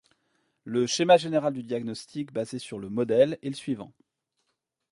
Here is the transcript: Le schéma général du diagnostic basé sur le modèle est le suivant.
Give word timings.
Le 0.63 0.87
schéma 0.87 1.17
général 1.17 1.53
du 1.53 1.61
diagnostic 1.61 2.33
basé 2.33 2.57
sur 2.57 2.79
le 2.79 2.89
modèle 2.89 3.37
est 3.43 3.49
le 3.49 3.53
suivant. 3.55 3.91